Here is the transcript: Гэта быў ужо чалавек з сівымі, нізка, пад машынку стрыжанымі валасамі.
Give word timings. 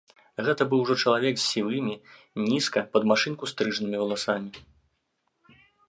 Гэта 0.45 0.61
быў 0.69 0.79
ужо 0.85 0.95
чалавек 1.03 1.35
з 1.41 1.45
сівымі, 1.51 1.95
нізка, 2.47 2.79
пад 2.97 3.03
машынку 3.13 3.43
стрыжанымі 3.53 3.97
валасамі. 4.05 4.51